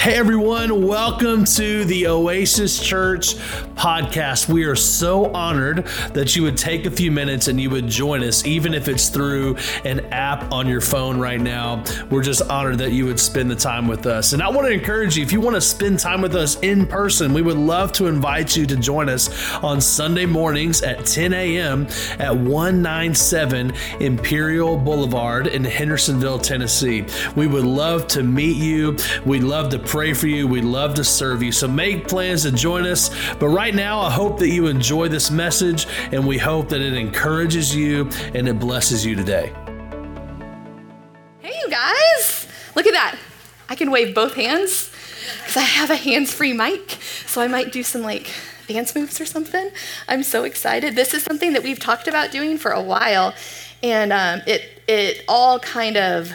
[0.00, 3.34] Hey everyone, welcome to the Oasis Church
[3.74, 4.48] podcast.
[4.48, 8.24] We are so honored that you would take a few minutes and you would join
[8.24, 11.84] us, even if it's through an app on your phone right now.
[12.10, 14.32] We're just honored that you would spend the time with us.
[14.32, 16.86] And I want to encourage you if you want to spend time with us in
[16.86, 21.34] person, we would love to invite you to join us on Sunday mornings at 10
[21.34, 21.86] a.m.
[22.18, 27.04] at 197 Imperial Boulevard in Hendersonville, Tennessee.
[27.36, 28.96] We would love to meet you.
[29.26, 30.46] We'd love to pray for you.
[30.46, 31.50] We'd love to serve you.
[31.50, 33.10] So make plans to join us.
[33.40, 36.92] But right now, I hope that you enjoy this message and we hope that it
[36.92, 39.52] encourages you and it blesses you today.
[41.40, 42.46] Hey, you guys.
[42.76, 43.16] Look at that.
[43.68, 44.92] I can wave both hands
[45.38, 46.92] because I have a hands free mic.
[47.26, 48.30] So I might do some like
[48.68, 49.70] dance moves or something.
[50.06, 50.94] I'm so excited.
[50.94, 53.34] This is something that we've talked about doing for a while.
[53.82, 56.32] And um, it, it all kind of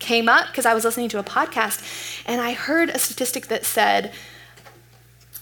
[0.00, 3.64] came up because I was listening to a podcast and I heard a statistic that
[3.64, 4.12] said,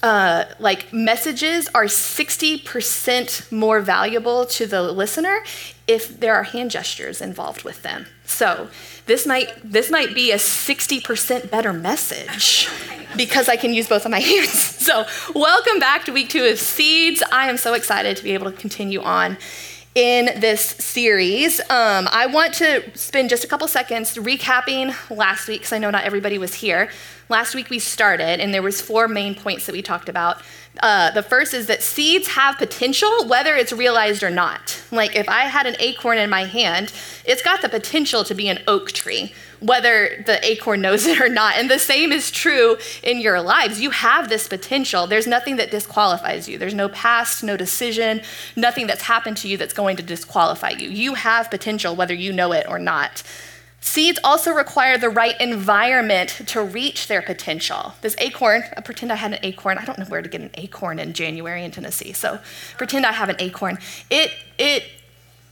[0.02, 5.42] uh, like messages are 60% more valuable to the listener
[5.88, 8.06] if there are hand gestures involved with them.
[8.24, 8.68] So
[9.06, 12.68] this might this might be a 60% better message
[13.16, 14.52] because I can use both of my hands.
[14.52, 17.22] So welcome back to week two of Seeds.
[17.32, 19.36] I am so excited to be able to continue on
[19.98, 21.58] in this series.
[21.58, 25.90] Um, I want to spend just a couple seconds recapping last week because I know
[25.90, 26.88] not everybody was here.
[27.28, 30.40] Last week we started, and there was four main points that we talked about.
[30.80, 34.82] Uh, the first is that seeds have potential, whether it's realized or not.
[34.90, 36.92] Like if I had an acorn in my hand,
[37.24, 41.28] it's got the potential to be an oak tree whether the acorn knows it or
[41.28, 41.56] not.
[41.56, 43.80] And the same is true in your lives.
[43.80, 45.06] You have this potential.
[45.06, 46.58] There's nothing that disqualifies you.
[46.58, 48.20] There's no past, no decision,
[48.56, 50.88] nothing that's happened to you that's going to disqualify you.
[50.88, 53.22] You have potential whether you know it or not.
[53.80, 57.94] Seeds also require the right environment to reach their potential.
[58.00, 59.78] This acorn, I pretend I had an acorn.
[59.78, 62.12] I don't know where to get an acorn in January in Tennessee.
[62.12, 62.38] So
[62.76, 63.78] pretend I have an acorn.
[64.10, 64.84] It it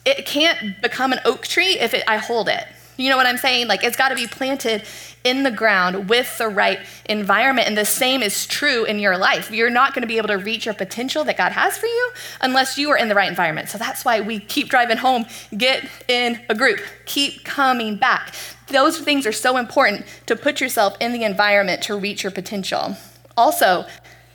[0.05, 2.65] it can't become an oak tree if it, I hold it.
[2.97, 3.69] You know what I'm saying?
[3.69, 4.85] Like it's got to be planted
[5.25, 7.67] in the ground with the right environment.
[7.67, 9.51] And the same is true in your life.
[9.51, 12.11] You're not going to be able to reach your potential that God has for you
[12.41, 13.69] unless you are in the right environment.
[13.69, 15.27] So that's why we keep driving home.
[15.57, 18.35] Get in a group, keep coming back.
[18.69, 22.97] Those things are so important to put yourself in the environment to reach your potential.
[23.37, 23.85] Also,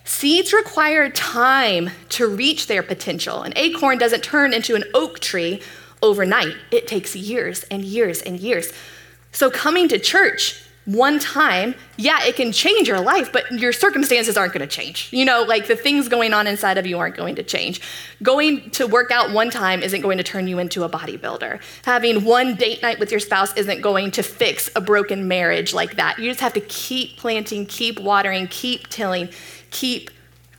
[0.03, 3.43] Seeds require time to reach their potential.
[3.43, 5.61] An acorn doesn't turn into an oak tree
[6.01, 6.55] overnight.
[6.71, 8.71] It takes years and years and years.
[9.31, 14.35] So coming to church one time, yeah, it can change your life, but your circumstances
[14.35, 15.09] aren't going to change.
[15.11, 17.81] You know, like the things going on inside of you aren't going to change.
[18.23, 21.61] Going to work out one time isn't going to turn you into a bodybuilder.
[21.85, 25.97] Having one date night with your spouse isn't going to fix a broken marriage like
[25.97, 26.17] that.
[26.17, 29.29] You just have to keep planting, keep watering, keep tilling,
[29.69, 30.09] keep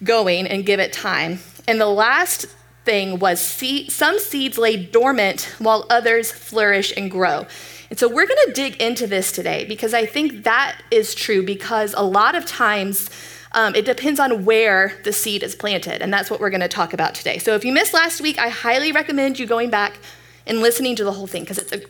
[0.04, 1.41] going and give it time.
[1.66, 2.47] And the last
[2.84, 7.47] thing was seed, some seeds lay dormant while others flourish and grow.
[7.91, 11.44] And so we're going to dig into this today because I think that is true
[11.44, 13.10] because a lot of times
[13.53, 16.00] um, it depends on where the seed is planted.
[16.00, 17.38] And that's what we're going to talk about today.
[17.38, 19.98] So if you missed last week, I highly recommend you going back
[20.47, 21.82] and listening to the whole thing because it's a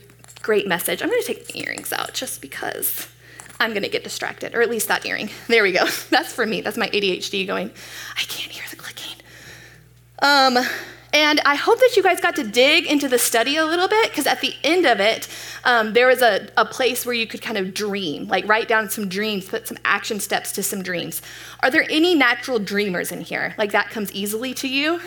[0.43, 1.03] great message.
[1.03, 3.07] I'm going to take the earrings out just because
[3.61, 5.31] I'm going to get distracted, or at least that earring.
[5.47, 5.87] There we go.
[6.11, 6.63] That's for me.
[6.63, 7.71] That's my ADHD going,
[8.17, 8.82] I can't hear the.
[10.23, 10.57] Um,
[11.13, 14.11] and I hope that you guys got to dig into the study a little bit
[14.11, 15.29] because at the end of it,
[15.65, 18.89] um, there was a, a place where you could kind of dream, like write down
[18.89, 21.21] some dreams, put some action steps to some dreams.
[21.61, 23.55] Are there any natural dreamers in here?
[23.59, 25.01] Like that comes easily to you?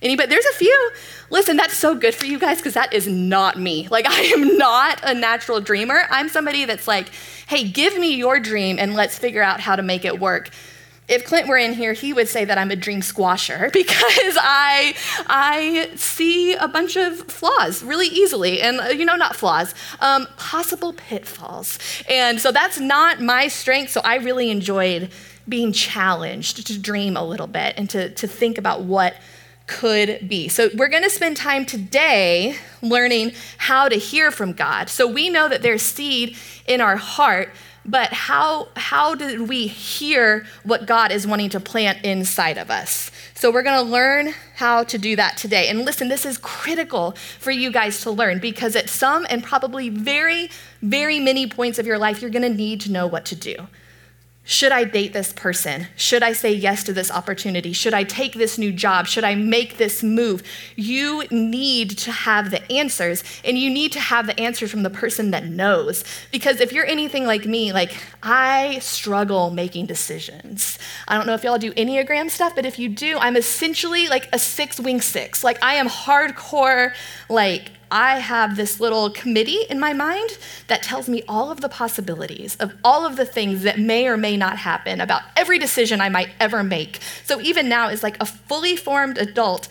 [0.00, 0.28] Anybody?
[0.28, 0.90] There's a few.
[1.28, 3.88] Listen, that's so good for you guys because that is not me.
[3.90, 6.04] Like, I am not a natural dreamer.
[6.08, 7.10] I'm somebody that's like,
[7.48, 10.50] hey, give me your dream and let's figure out how to make it work
[11.08, 14.94] if Clint were in here, he would say that I'm a dream squasher because I
[15.26, 20.26] I see a bunch of flaws really easily, and uh, you know, not flaws, um,
[20.36, 21.78] possible pitfalls.
[22.08, 23.90] And so that's not my strength.
[23.92, 25.10] So I really enjoyed
[25.48, 29.14] being challenged to dream a little bit and to to think about what
[29.66, 30.48] could be.
[30.48, 34.88] So we're going to spend time today learning how to hear from God.
[34.88, 36.36] So we know that there's seed
[36.66, 37.50] in our heart
[37.88, 43.10] but how, how did we hear what God is wanting to plant inside of us?
[43.34, 45.68] So we're going to learn how to do that today.
[45.68, 49.88] And listen, this is critical for you guys to learn because at some and probably
[49.88, 50.50] very,
[50.82, 53.56] very many points of your life, you're going to need to know what to do.
[54.50, 55.88] Should I date this person?
[55.94, 57.74] Should I say yes to this opportunity?
[57.74, 59.06] Should I take this new job?
[59.06, 60.42] Should I make this move?
[60.74, 64.88] You need to have the answers, and you need to have the answers from the
[64.90, 66.02] person that knows.
[66.32, 67.92] Because if you're anything like me, like
[68.22, 70.78] I struggle making decisions.
[71.06, 74.30] I don't know if y'all do Enneagram stuff, but if you do, I'm essentially like
[74.32, 75.44] a six wing six.
[75.44, 76.94] Like I am hardcore,
[77.28, 81.68] like I have this little committee in my mind that tells me all of the
[81.68, 86.00] possibilities of all of the things that may or may not happen about every decision
[86.00, 87.00] I might ever make.
[87.24, 89.68] So even now, as like a fully formed adult,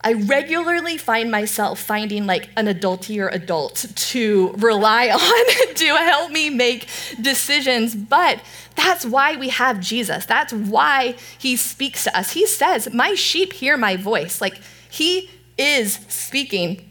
[0.00, 6.50] I regularly find myself finding like an adultier adult to rely on to help me
[6.50, 6.88] make
[7.20, 7.94] decisions.
[7.94, 8.40] But
[8.76, 10.24] that's why we have Jesus.
[10.24, 12.32] That's why he speaks to us.
[12.32, 14.40] He says, My sheep hear my voice.
[14.40, 16.87] Like he is speaking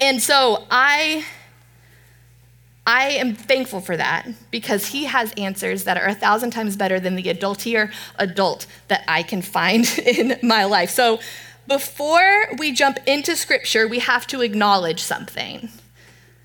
[0.00, 1.24] and so I
[2.86, 6.98] I am thankful for that because he has answers that are a thousand times better
[6.98, 10.90] than the adultier adult that I can find in my life.
[10.90, 11.20] So
[11.68, 15.68] before we jump into scripture, we have to acknowledge something.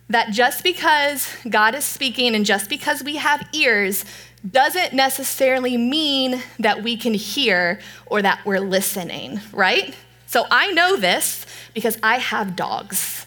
[0.10, 4.06] That just because God is speaking and just because we have ears
[4.48, 9.96] doesn't necessarily mean that we can hear or that we're listening, right?
[10.28, 13.25] So I know this because I have dogs.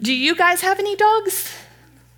[0.00, 1.52] Do you guys have any dogs?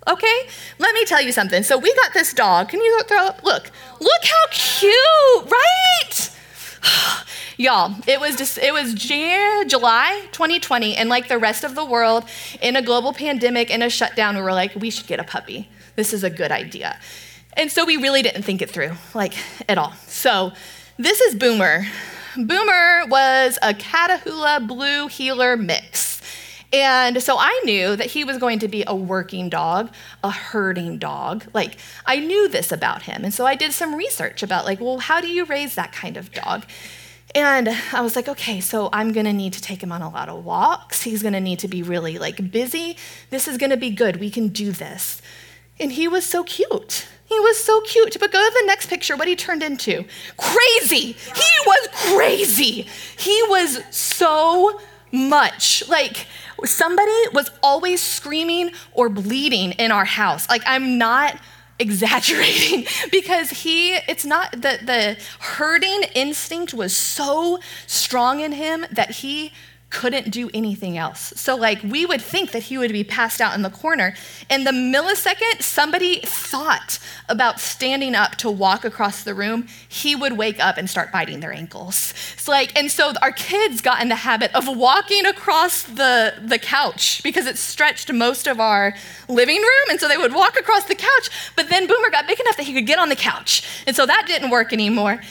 [0.07, 0.47] Okay,
[0.79, 1.63] let me tell you something.
[1.63, 2.69] So we got this dog.
[2.69, 3.43] Can you throw up?
[3.43, 6.37] Look, look how cute, right?
[7.57, 12.25] Y'all, it was just it was July 2020, and like the rest of the world,
[12.61, 15.69] in a global pandemic and a shutdown, we were like, we should get a puppy.
[15.95, 16.97] This is a good idea.
[17.53, 19.33] And so we really didn't think it through, like
[19.69, 19.93] at all.
[20.07, 20.51] So
[20.97, 21.85] this is Boomer.
[22.35, 26.20] Boomer was a Catahoula Blue Heeler mix.
[26.73, 30.97] And so I knew that he was going to be a working dog, a herding
[30.99, 31.45] dog.
[31.53, 33.23] Like I knew this about him.
[33.23, 36.15] And so I did some research about like, well, how do you raise that kind
[36.15, 36.65] of dog?
[37.33, 40.29] And I was like, okay, so I'm gonna need to take him on a lot
[40.29, 41.03] of walks.
[41.03, 42.97] He's gonna need to be really like busy.
[43.29, 44.17] This is gonna be good.
[44.17, 45.21] We can do this.
[45.79, 47.07] And he was so cute.
[47.25, 48.17] He was so cute.
[48.19, 50.05] But go to the next picture, what he turned into.
[50.37, 51.13] Crazy.
[51.13, 52.87] He was crazy.
[53.17, 54.79] He was so
[55.13, 55.87] much.
[55.87, 56.27] Like,
[56.65, 60.49] somebody was always screaming or bleeding in our house.
[60.49, 61.39] Like, I'm not
[61.79, 69.09] exaggerating because he it's not the the herding instinct was so strong in him that
[69.09, 69.51] he
[69.91, 71.33] couldn't do anything else.
[71.35, 74.15] So, like, we would think that he would be passed out in the corner.
[74.49, 76.97] And the millisecond somebody thought
[77.29, 81.41] about standing up to walk across the room, he would wake up and start biting
[81.41, 82.13] their ankles.
[82.33, 86.57] It's like, and so our kids got in the habit of walking across the, the
[86.57, 88.95] couch because it stretched most of our
[89.27, 89.89] living room.
[89.89, 92.65] And so they would walk across the couch, but then Boomer got big enough that
[92.65, 93.83] he could get on the couch.
[93.85, 95.21] And so that didn't work anymore.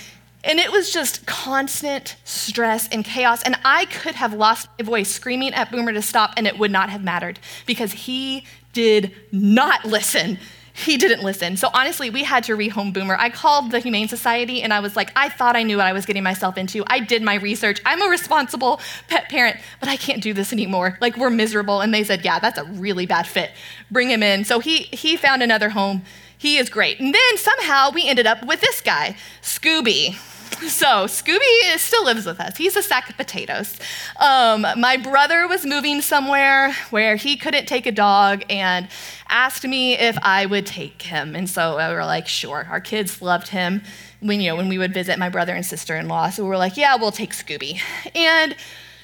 [0.43, 3.43] And it was just constant stress and chaos.
[3.43, 6.71] And I could have lost my voice screaming at Boomer to stop, and it would
[6.71, 10.39] not have mattered because he did not listen.
[10.73, 11.57] He didn't listen.
[11.57, 13.17] So honestly, we had to rehome Boomer.
[13.19, 15.93] I called the Humane Society and I was like, I thought I knew what I
[15.93, 16.85] was getting myself into.
[16.87, 17.81] I did my research.
[17.85, 20.97] I'm a responsible pet parent, but I can't do this anymore.
[21.01, 21.81] Like we're miserable.
[21.81, 23.51] And they said, Yeah, that's a really bad fit.
[23.91, 24.45] Bring him in.
[24.45, 26.03] So he he found another home.
[26.41, 26.99] He is great.
[27.01, 30.15] And then somehow we ended up with this guy, Scooby.
[30.69, 32.57] So Scooby still lives with us.
[32.57, 33.79] He's a sack of potatoes.
[34.19, 38.89] Um, my brother was moving somewhere where he couldn't take a dog and
[39.29, 41.37] asked me if I would take him.
[41.37, 42.67] And so we were like, sure.
[42.71, 43.83] Our kids loved him
[44.21, 46.31] when, you know, when we would visit my brother and sister-in-law.
[46.31, 47.81] So we were like, yeah, we'll take Scooby.
[48.15, 48.57] And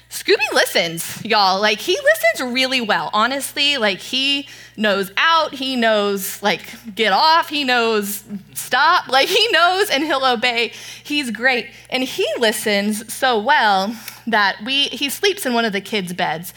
[0.09, 1.59] Scooby listens, y'all.
[1.59, 3.09] Like, he listens really well.
[3.11, 4.47] Honestly, like, he
[4.77, 6.63] knows out, he knows, like,
[6.95, 8.23] get off, he knows
[8.53, 9.07] stop.
[9.17, 10.71] Like, he knows and he'll obey.
[11.03, 11.71] He's great.
[11.89, 13.95] And he listens so well
[14.27, 16.53] that we, he sleeps in one of the kids' beds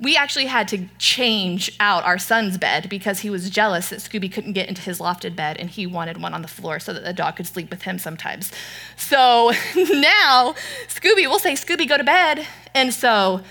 [0.00, 4.30] we actually had to change out our son's bed because he was jealous that Scooby
[4.30, 7.02] couldn't get into his lofted bed and he wanted one on the floor so that
[7.02, 8.52] the dog could sleep with him sometimes.
[8.96, 10.54] So now
[10.86, 12.46] Scooby will say, Scooby, go to bed.
[12.74, 13.42] And so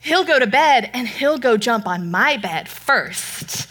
[0.00, 3.68] he'll go to bed and he'll go jump on my bed first.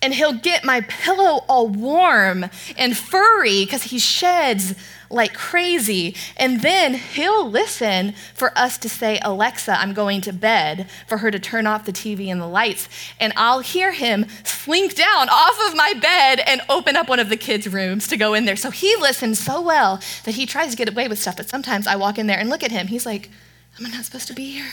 [0.00, 2.46] And he'll get my pillow all warm
[2.76, 4.74] and furry because he sheds
[5.10, 6.14] like crazy.
[6.36, 11.30] And then he'll listen for us to say, Alexa, I'm going to bed, for her
[11.30, 12.88] to turn off the TV and the lights.
[13.20, 17.28] And I'll hear him slink down off of my bed and open up one of
[17.28, 18.56] the kids' rooms to go in there.
[18.56, 21.36] So he listens so well that he tries to get away with stuff.
[21.36, 22.86] But sometimes I walk in there and look at him.
[22.86, 23.30] He's like,
[23.78, 24.70] Am I not supposed to be here?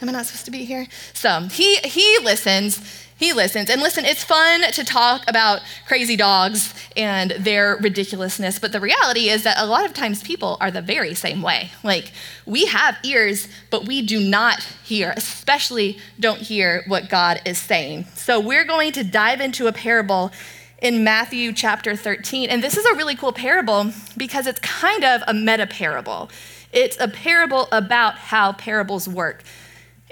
[0.00, 0.88] Am I not supposed to be here?
[1.14, 2.80] So he, he listens
[3.22, 3.70] he listens.
[3.70, 8.58] And listen, it's fun to talk about crazy dogs and their ridiculousness.
[8.58, 11.70] But the reality is that a lot of times people are the very same way.
[11.82, 12.12] Like,
[12.46, 18.06] we have ears, but we do not hear, especially don't hear what God is saying.
[18.14, 20.32] So, we're going to dive into a parable
[20.80, 22.50] in Matthew chapter 13.
[22.50, 26.28] And this is a really cool parable because it's kind of a meta parable.
[26.72, 29.44] It's a parable about how parables work.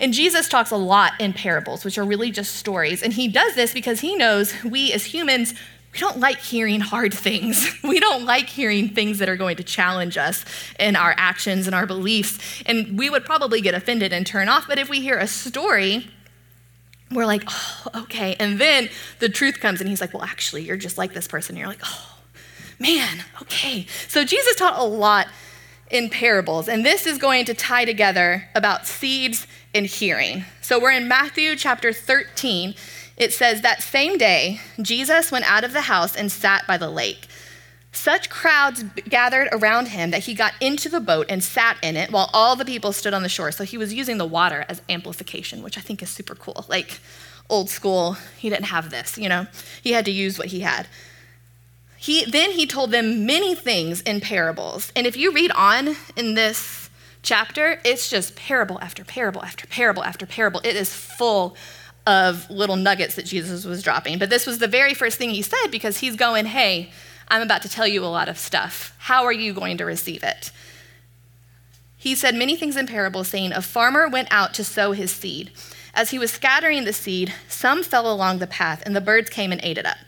[0.01, 3.03] And Jesus talks a lot in parables, which are really just stories.
[3.03, 5.55] And he does this because he knows we as humans,
[5.93, 7.69] we don't like hearing hard things.
[7.83, 10.45] We don't like hearing things that are going to challenge us
[10.79, 12.63] in our actions and our beliefs.
[12.65, 14.69] And we would probably get offended and turn off.
[14.69, 16.09] But if we hear a story,
[17.11, 18.37] we're like, oh, okay.
[18.39, 18.89] And then
[19.19, 21.57] the truth comes and he's like, well, actually, you're just like this person.
[21.57, 22.19] You're like, oh,
[22.79, 23.87] man, okay.
[24.09, 25.27] So Jesus taught a lot
[25.91, 26.69] in parables.
[26.69, 30.45] And this is going to tie together about seeds and hearing.
[30.61, 32.75] So we're in Matthew chapter 13.
[33.17, 36.91] It says, That same day, Jesus went out of the house and sat by the
[36.91, 37.27] lake.
[37.93, 42.13] Such crowds gathered around him that he got into the boat and sat in it
[42.13, 43.51] while all the people stood on the shore.
[43.51, 46.65] So he was using the water as amplification, which I think is super cool.
[46.69, 47.01] Like
[47.49, 49.47] old school, he didn't have this, you know?
[49.83, 50.87] He had to use what he had.
[51.97, 54.93] He, then he told them many things in parables.
[54.95, 56.80] And if you read on in this
[57.23, 60.61] chapter, it's just parable after parable after parable after parable.
[60.65, 61.57] It is full
[62.07, 64.19] of little nuggets that Jesus was dropping.
[64.19, 66.91] But this was the very first thing he said because he's going, hey,
[67.29, 68.95] I'm about to tell you a lot of stuff.
[68.99, 70.51] How are you going to receive it?
[71.97, 75.53] He said many things in parables, saying, A farmer went out to sow his seed.
[75.93, 79.53] As he was scattering the seed, some fell along the path, and the birds came
[79.53, 79.99] and ate it up.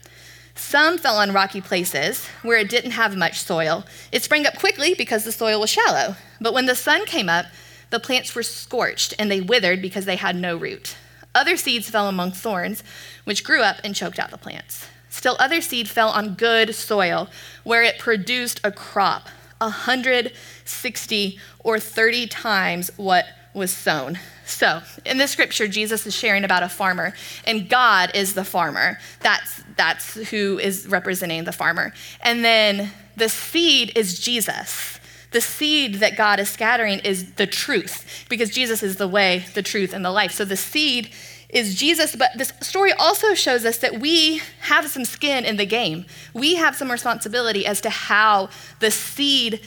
[0.55, 3.85] Some fell on rocky places where it didn't have much soil.
[4.11, 6.15] It sprang up quickly because the soil was shallow.
[6.39, 7.45] But when the sun came up,
[7.89, 10.95] the plants were scorched and they withered because they had no root.
[11.35, 12.83] Other seeds fell among thorns,
[13.23, 14.87] which grew up and choked out the plants.
[15.09, 17.29] Still, other seed fell on good soil
[17.63, 19.29] where it produced a crop,
[19.59, 24.19] 160 or 30 times what was sown.
[24.45, 27.13] So, in this scripture, Jesus is sharing about a farmer,
[27.45, 28.99] and God is the farmer.
[29.21, 31.93] That's, that's who is representing the farmer.
[32.21, 34.99] And then the seed is Jesus.
[35.31, 39.63] The seed that God is scattering is the truth, because Jesus is the way, the
[39.63, 40.31] truth, and the life.
[40.31, 41.11] So, the seed
[41.53, 45.65] is Jesus, but this story also shows us that we have some skin in the
[45.65, 46.05] game.
[46.33, 49.61] We have some responsibility as to how the seed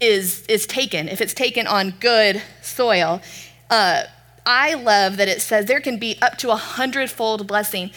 [0.00, 3.20] is, is taken, if it's taken on good soil.
[3.70, 4.04] Uh,
[4.48, 7.90] I love that it says there can be up to a hundredfold blessing.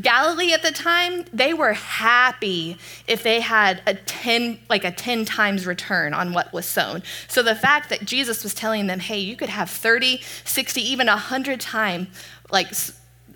[0.00, 2.76] Galilee at the time, they were happy
[3.08, 7.02] if they had a 10, like a 10 times return on what was sown.
[7.26, 11.08] So the fact that Jesus was telling them, hey, you could have 30, 60, even
[11.08, 12.06] 100 time
[12.52, 12.68] like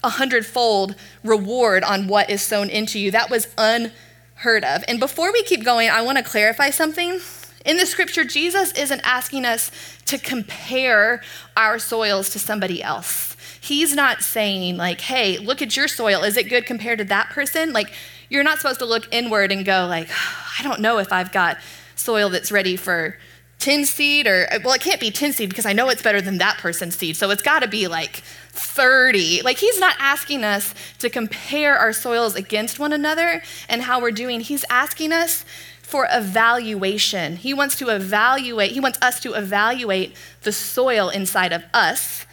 [0.05, 4.85] a hundredfold reward on what is sown into you, that was unheard of.
[4.87, 7.21] And before we keep going, I want to clarify something.
[7.65, 9.71] In the scripture, Jesus isn't asking us
[10.07, 11.23] to compare
[11.57, 13.37] our soils to somebody else.
[13.61, 16.23] He's not saying, like, hey, look at your soil.
[16.23, 17.73] Is it good compared to that person?
[17.73, 17.93] Like,
[18.31, 20.09] you're not supposed to look inward and go, like,
[20.59, 21.59] I don't know if I've got
[21.97, 23.19] soil that's ready for
[23.59, 26.39] 10 seed or, well, it can't be 10 seed because I know it's better than
[26.39, 27.17] that person's seed.
[27.17, 29.43] So it's got to be like 30.
[29.43, 34.13] Like, he's not asking us to compare our soils against one another and how we're
[34.13, 34.41] doing.
[34.41, 35.45] He's asking us
[35.91, 37.37] for evaluation.
[37.37, 42.27] He wants to evaluate, he wants us to evaluate the soil inside of us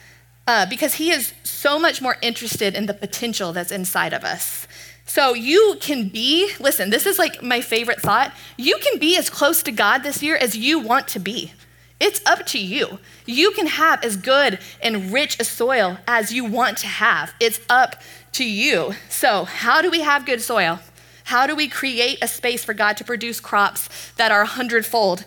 [0.47, 4.67] uh, because he is so much more interested in the potential that's inside of us.
[5.05, 8.33] So you can be, listen, this is like my favorite thought.
[8.57, 11.53] You can be as close to God this year as you want to be.
[11.99, 12.99] It's up to you.
[13.25, 17.33] You can have as good and rich a soil as you want to have.
[17.39, 18.01] It's up
[18.33, 18.93] to you.
[19.09, 20.79] So, how do we have good soil?
[21.27, 25.25] How do we create a space for God to produce crops that are a hundredfold?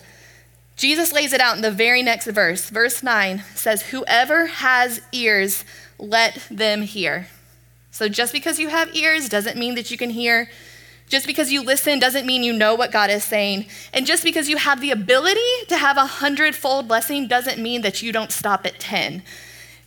[0.75, 2.71] Jesus lays it out in the very next verse.
[2.71, 5.63] Verse 9 says, Whoever has ears,
[5.99, 7.27] let them hear.
[7.91, 10.49] So just because you have ears doesn't mean that you can hear.
[11.07, 13.67] Just because you listen doesn't mean you know what God is saying.
[13.93, 18.01] And just because you have the ability to have a hundredfold blessing doesn't mean that
[18.01, 19.21] you don't stop at 10.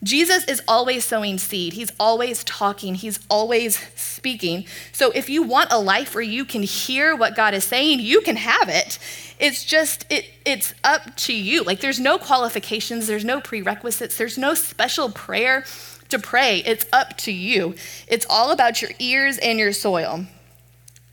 [0.04, 1.72] Jesus is always sowing seed.
[1.72, 2.94] He's always talking.
[2.94, 4.66] He's always speaking.
[4.92, 8.20] So if you want a life where you can hear what God is saying, you
[8.20, 8.98] can have it.
[9.40, 11.62] It's just it it's up to you.
[11.62, 15.64] Like there's no qualifications, there's no prerequisites, there's no special prayer
[16.10, 16.58] to pray.
[16.66, 17.74] It's up to you.
[18.06, 20.26] It's all about your ears and your soil.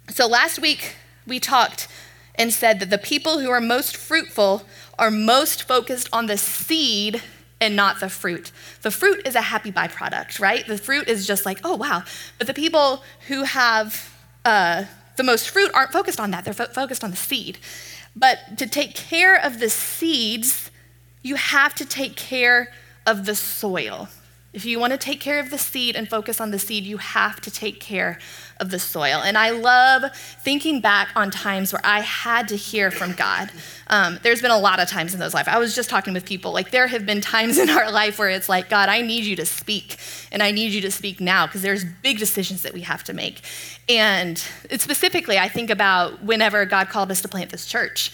[0.10, 0.96] So last week
[1.26, 1.88] we talked
[2.36, 4.64] and said that the people who are most fruitful
[5.00, 7.22] are most focused on the seed
[7.62, 8.52] and not the fruit.
[8.82, 10.66] The fruit is a happy byproduct, right?
[10.68, 12.04] The fruit is just like, oh, wow.
[12.38, 14.12] But the people who have
[14.44, 17.60] uh, the most fruit aren't focused on that, they're fo- focused on the seed.
[18.16, 20.72] But to take care of the seeds,
[21.22, 22.74] you have to take care
[23.06, 24.10] of the soil.
[24.54, 26.98] If you want to take care of the seed and focus on the seed, you
[26.98, 28.20] have to take care
[28.60, 29.22] of the soil.
[29.24, 33.50] And I love thinking back on times where I had to hear from God.
[33.88, 35.48] Um, there's been a lot of times in those life.
[35.48, 36.52] I was just talking with people.
[36.52, 39.38] Like there have been times in our life where it's like, God, I need you
[39.38, 39.98] to speak,
[40.34, 43.14] and I need you to speak now because there's big decisions that we have to
[43.14, 43.42] make.
[43.88, 44.38] And
[44.78, 48.12] specifically, I think about whenever God called us to plant this church.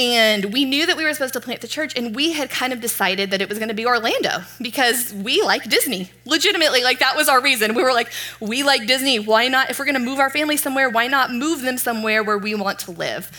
[0.00, 2.72] And we knew that we were supposed to plant the church, and we had kind
[2.72, 6.10] of decided that it was going to be Orlando because we like Disney.
[6.24, 7.74] Legitimately, like that was our reason.
[7.74, 9.18] We were like, we like Disney.
[9.18, 9.68] Why not?
[9.68, 12.54] If we're going to move our family somewhere, why not move them somewhere where we
[12.54, 13.30] want to live?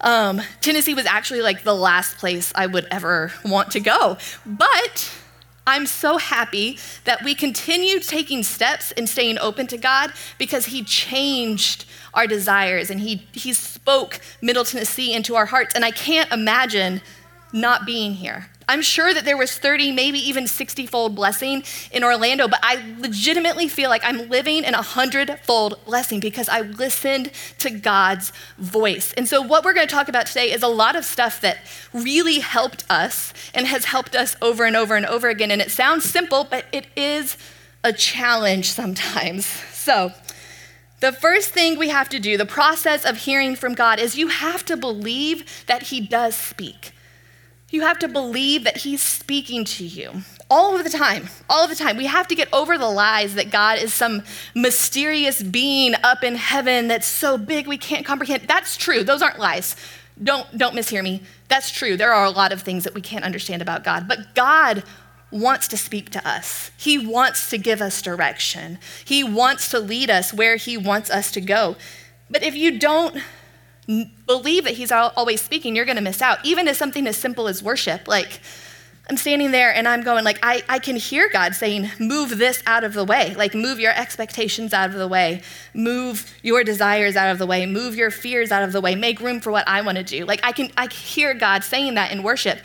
[0.00, 4.18] Um, Tennessee was actually like the last place I would ever want to go.
[4.46, 5.10] But
[5.66, 10.84] I'm so happy that we continued taking steps and staying open to God because He
[10.84, 11.86] changed
[12.18, 15.74] our desires and he, he spoke Middle Tennessee into our hearts.
[15.74, 17.00] And I can't imagine
[17.52, 18.48] not being here.
[18.70, 22.96] I'm sure that there was 30, maybe even 60 fold blessing in Orlando, but I
[22.98, 28.30] legitimately feel like I'm living in a hundred fold blessing because I listened to God's
[28.58, 29.14] voice.
[29.14, 31.60] And so, what we're going to talk about today is a lot of stuff that
[31.94, 35.50] really helped us and has helped us over and over and over again.
[35.50, 37.38] And it sounds simple, but it is
[37.82, 39.46] a challenge sometimes.
[39.78, 40.12] So,
[41.00, 44.28] the first thing we have to do, the process of hearing from God, is you
[44.28, 46.92] have to believe that He does speak.
[47.70, 51.70] You have to believe that He's speaking to you all of the time, all of
[51.70, 51.96] the time.
[51.96, 54.22] We have to get over the lies that God is some
[54.54, 58.48] mysterious being up in heaven that's so big we can't comprehend.
[58.48, 59.04] That's true.
[59.04, 59.76] Those aren't lies.
[60.22, 61.22] Don't, don't mishear me.
[61.48, 61.96] That's true.
[61.96, 64.82] There are a lot of things that we can't understand about God, but God
[65.30, 66.70] wants to speak to us.
[66.76, 68.78] He wants to give us direction.
[69.04, 71.76] He wants to lead us where He wants us to go.
[72.30, 73.22] But if you don't
[74.26, 76.38] believe that He's always speaking, you're going to miss out.
[76.44, 78.40] Even as something as simple as worship, like
[79.10, 82.62] I'm standing there and I'm going like I, I can hear God saying, move this
[82.66, 83.34] out of the way.
[83.34, 85.40] Like move your expectations out of the way.
[85.72, 87.64] Move your desires out of the way.
[87.64, 88.94] Move your fears out of the way.
[88.94, 90.26] Make room for what I want to do.
[90.26, 92.58] Like I can I hear God saying that in worship.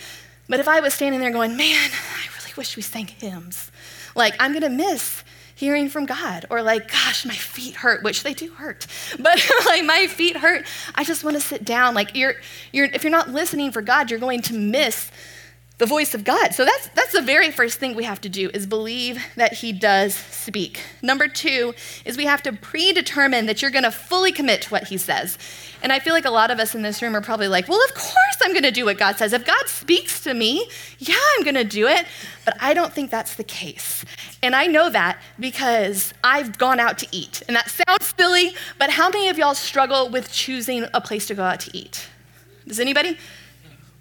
[0.50, 3.72] But if I was standing there going, man, I wish we sang hymns.
[4.16, 5.24] Like, I'm gonna miss
[5.56, 6.46] hearing from God.
[6.50, 8.88] Or like, gosh, my feet hurt, which they do hurt.
[9.20, 10.66] But like my feet hurt.
[10.96, 11.94] I just want to sit down.
[11.94, 12.36] Like you're
[12.72, 15.12] you're if you're not listening for God, you're going to miss
[15.84, 16.54] the voice of God.
[16.54, 19.74] So that's that's the very first thing we have to do is believe that he
[19.74, 20.80] does speak.
[21.02, 21.74] Number 2
[22.06, 25.38] is we have to predetermine that you're going to fully commit to what he says.
[25.82, 27.84] And I feel like a lot of us in this room are probably like, "Well,
[27.84, 29.34] of course I'm going to do what God says.
[29.34, 30.70] If God speaks to me,
[31.00, 32.06] yeah, I'm going to do it."
[32.46, 34.06] But I don't think that's the case.
[34.42, 37.44] And I know that because I've gone out to eat.
[37.50, 41.36] And that sounds silly, but how many of y'all struggle with choosing a place to
[41.36, 42.08] go out to eat?
[42.66, 43.18] Does anybody?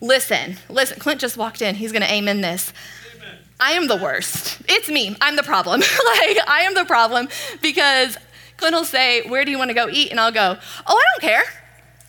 [0.02, 0.98] Listen, listen.
[0.98, 1.76] Clint just walked in.
[1.76, 2.72] He's going to amen this.
[3.16, 3.38] Amen.
[3.60, 4.60] I am the worst.
[4.68, 5.16] It's me.
[5.20, 5.78] I'm the problem.
[5.80, 7.28] like, I am the problem
[7.62, 8.18] because
[8.56, 10.10] Clint will say, Where do you want to go eat?
[10.10, 11.44] And I'll go, Oh, I don't care.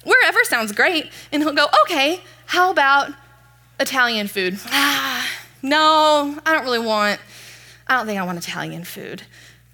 [0.06, 1.12] Wherever sounds great.
[1.32, 3.12] And he'll go, Okay, how about
[3.80, 4.58] Italian food?
[4.66, 5.30] Ah,
[5.62, 7.22] no, I don't really want,
[7.88, 9.22] I don't think I want Italian food.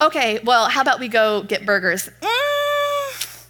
[0.01, 2.09] Okay, well, how about we go get burgers?
[2.19, 3.47] Mm,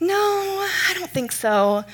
[0.00, 1.84] no, I don't think so.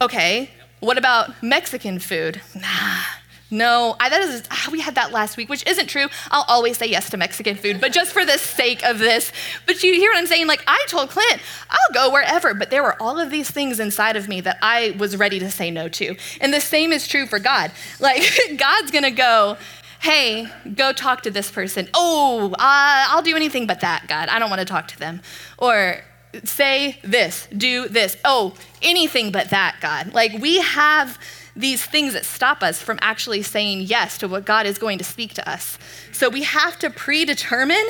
[0.00, 0.48] Okay,
[0.80, 2.40] what about Mexican food?
[2.54, 3.02] Nah.
[3.50, 6.06] No, I, that is, ah, we had that last week, which isn't true.
[6.30, 9.32] I'll always say yes to Mexican food, but just for the sake of this.
[9.66, 10.46] But you hear what I'm saying?
[10.46, 14.16] Like, I told Clint, I'll go wherever, but there were all of these things inside
[14.16, 16.16] of me that I was ready to say no to.
[16.40, 17.72] And the same is true for God.
[17.98, 18.22] Like,
[18.56, 19.58] God's gonna go,
[20.00, 21.88] hey, go talk to this person.
[21.92, 24.28] Oh, uh, I'll do anything but that, God.
[24.30, 25.20] I don't wanna talk to them.
[25.58, 26.02] Or,
[26.44, 28.16] say this, do this.
[28.24, 30.14] Oh, anything but that, God.
[30.14, 31.18] Like we have
[31.56, 35.04] these things that stop us from actually saying yes to what God is going to
[35.04, 35.78] speak to us.
[36.12, 37.86] So we have to predetermine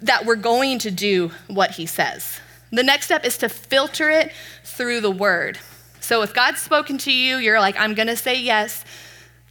[0.00, 2.40] that we're going to do what He says.
[2.70, 4.32] The next step is to filter it
[4.64, 5.58] through the Word.
[6.00, 8.84] So if God's spoken to you, you're like, I'm going to say yes.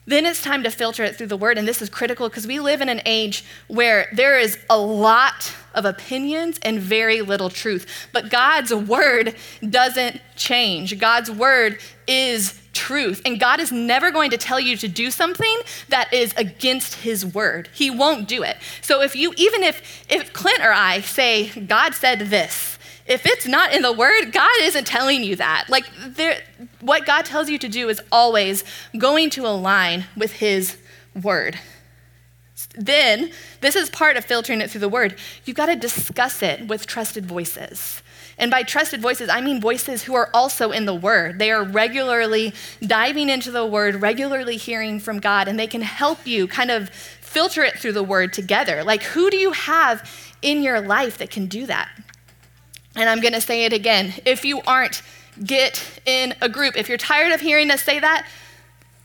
[0.07, 1.57] Then it's time to filter it through the word.
[1.57, 5.53] And this is critical because we live in an age where there is a lot
[5.77, 8.07] of opinions and very little truth.
[8.11, 9.35] But God's word
[9.67, 10.99] doesn't change.
[10.99, 13.21] God's word is truth.
[13.25, 15.57] And God is never going to tell you to do something
[15.89, 17.69] that is against his word.
[17.73, 18.57] He won't do it.
[18.81, 23.47] So if you, even if, if Clint or I say, God said this, if it's
[23.47, 25.67] not in the word, God isn't telling you that.
[25.69, 26.41] Like, there,
[26.81, 28.65] what God tells you to do is always
[28.97, 30.77] going to align with His
[31.21, 31.57] word.
[32.75, 35.17] Then, this is part of filtering it through the word.
[35.45, 38.01] You've got to discuss it with trusted voices.
[38.39, 41.39] And by trusted voices, I mean voices who are also in the Word.
[41.39, 42.53] They are regularly
[42.85, 46.89] diving into the Word, regularly hearing from God, and they can help you kind of
[46.89, 48.83] filter it through the Word together.
[48.83, 50.07] Like, who do you have
[50.43, 51.89] in your life that can do that?
[52.95, 54.13] And I'm going to say it again.
[54.23, 55.01] If you aren't,
[55.43, 56.77] get in a group.
[56.77, 58.27] If you're tired of hearing us say that,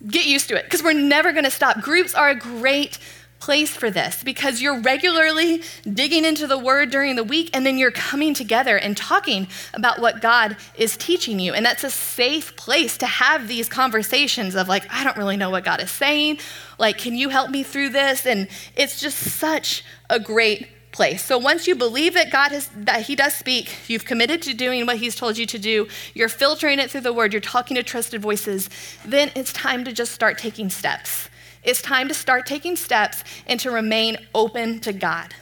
[0.06, 1.80] get used to it because we're never going to stop.
[1.80, 2.98] Groups are a great
[3.42, 7.76] place for this because you're regularly digging into the word during the week and then
[7.76, 11.52] you're coming together and talking about what God is teaching you.
[11.52, 15.50] And that's a safe place to have these conversations of, like, I don't really know
[15.50, 16.38] what God is saying.
[16.78, 18.26] Like, can you help me through this?
[18.26, 21.24] And it's just such a great place.
[21.24, 24.86] So once you believe that God has that he does speak, you've committed to doing
[24.86, 27.82] what he's told you to do, you're filtering it through the word, you're talking to
[27.82, 28.70] trusted voices,
[29.04, 31.28] then it's time to just start taking steps.
[31.62, 35.34] It's time to start taking steps and to remain open to God.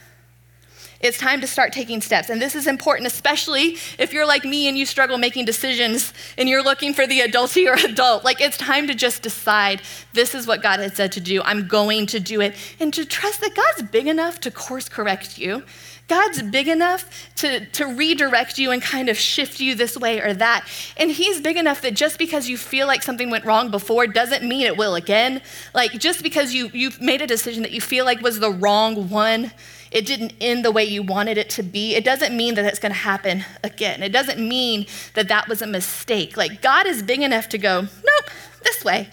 [1.01, 2.29] It's time to start taking steps.
[2.29, 6.47] And this is important, especially if you're like me and you struggle making decisions and
[6.47, 8.23] you're looking for the adulty or adult.
[8.23, 9.81] Like, it's time to just decide
[10.13, 11.41] this is what God has said to do.
[11.41, 12.55] I'm going to do it.
[12.79, 15.63] And to trust that God's big enough to course correct you
[16.11, 20.33] God's big enough to, to redirect you and kind of shift you this way or
[20.33, 20.67] that.
[20.97, 24.43] And He's big enough that just because you feel like something went wrong before doesn't
[24.43, 25.41] mean it will again.
[25.73, 29.07] Like just because you, you've made a decision that you feel like was the wrong
[29.07, 29.53] one,
[29.89, 32.79] it didn't end the way you wanted it to be, it doesn't mean that it's
[32.79, 34.03] going to happen again.
[34.03, 36.35] It doesn't mean that that was a mistake.
[36.35, 38.31] Like God is big enough to go, nope,
[38.65, 39.07] this way.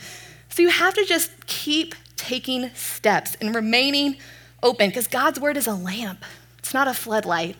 [0.48, 4.16] So you have to just keep taking steps and remaining
[4.64, 6.24] open because God's word is a lamp.
[6.68, 7.56] It's not a floodlight.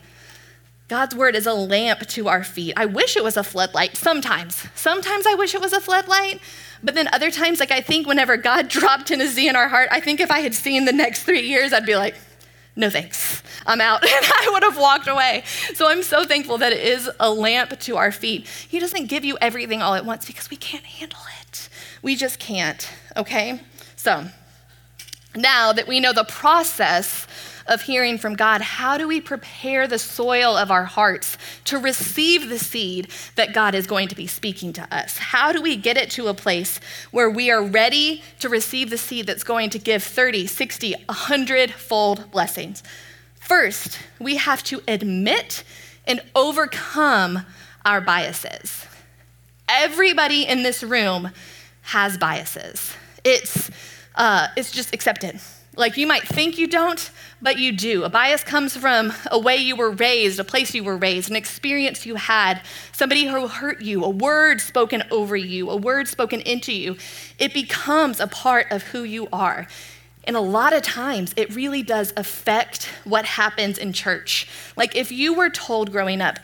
[0.89, 2.75] God's word is a lamp to our feet.
[2.77, 4.67] I wish it was a floodlight sometimes.
[4.75, 6.43] Sometimes I wish it was a floodlight,
[6.83, 10.01] but then other times, like I think whenever God dropped Tennessee in our heart, I
[10.01, 12.17] think if I had seen the next three years, I'd be like,
[12.77, 14.03] no thanks, I'm out.
[14.07, 15.43] And I would have walked away.
[15.73, 18.47] So I'm so thankful that it is a lamp to our feet.
[18.69, 21.71] He doesn't give you everything all at once because we can't handle it.
[22.03, 23.63] We just can't, okay?
[23.97, 24.27] So
[25.35, 27.27] now that we know the process
[27.69, 32.49] of hearing from God, how do we prepare the soil of our hearts to receive
[32.49, 35.19] the seed that God is going to be speaking to us?
[35.19, 38.99] How do we get it to a place where we are ready to receive the
[38.99, 42.83] seed that's going to give 30, 60, 100 fold blessings?
[43.39, 45.63] First, we have to admit
[46.07, 47.45] and overcome
[47.85, 48.87] our biases.
[49.69, 51.31] Everybody in this room
[51.83, 52.95] has biases.
[53.25, 53.71] It's,
[54.15, 55.41] uh, it's just accepted.
[55.79, 57.09] Like you might think you don't,
[57.41, 58.03] but you do.
[58.03, 61.37] A bias comes from a way you were raised, a place you were raised, an
[61.37, 62.61] experience you had,
[62.91, 66.97] somebody who hurt you, a word spoken over you, a word spoken into you.
[67.39, 69.69] It becomes a part of who you are.
[70.25, 74.49] And a lot of times, it really does affect what happens in church.
[74.77, 76.41] Like if you were told growing up,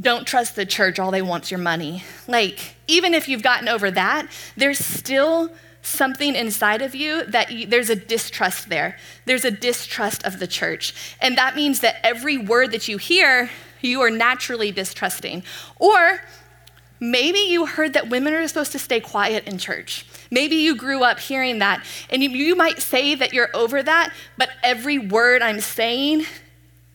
[0.00, 2.02] don't trust the church, all they want's your money.
[2.26, 5.50] Like, even if you've gotten over that, there's still
[5.88, 8.96] something inside of you that you, there's a distrust there.
[9.24, 10.94] There's a distrust of the church.
[11.20, 15.42] And that means that every word that you hear, you are naturally distrusting.
[15.78, 16.20] Or
[17.00, 20.06] maybe you heard that women are supposed to stay quiet in church.
[20.30, 24.12] Maybe you grew up hearing that, and you, you might say that you're over that,
[24.36, 26.26] but every word I'm saying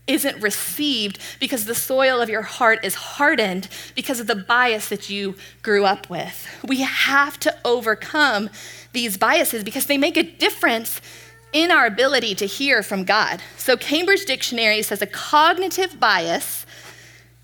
[0.08, 5.10] isn't received because the soil of your heart is hardened because of the bias that
[5.10, 6.48] you grew up with.
[6.68, 8.50] We have to overcome
[8.92, 11.00] these biases because they make a difference
[11.54, 13.42] in our ability to hear from God.
[13.58, 16.66] So, Cambridge Dictionary says a cognitive bias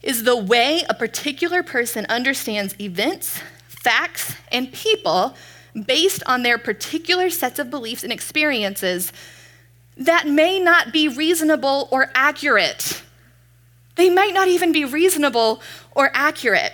[0.02, 5.36] is the way a particular person understands events, facts, and people
[5.86, 9.14] based on their particular sets of beliefs and experiences
[10.00, 13.04] that may not be reasonable or accurate.
[13.96, 16.74] They might not even be reasonable or accurate.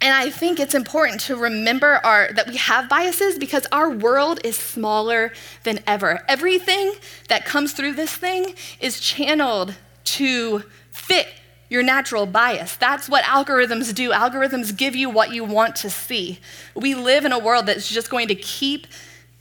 [0.00, 4.38] And I think it's important to remember our, that we have biases because our world
[4.44, 6.22] is smaller than ever.
[6.28, 6.92] Everything
[7.28, 9.74] that comes through this thing is channeled
[10.04, 11.26] to fit
[11.70, 12.76] your natural bias.
[12.76, 14.10] That's what algorithms do.
[14.12, 16.38] Algorithms give you what you want to see.
[16.76, 18.86] We live in a world that's just going to keep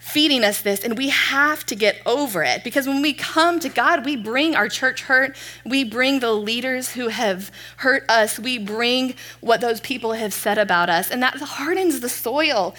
[0.03, 3.69] feeding us this, and we have to get over it because when we come to
[3.69, 8.57] God, we bring our church hurt, we bring the leaders who have hurt us, we
[8.57, 12.75] bring what those people have said about us, and that hardens the soil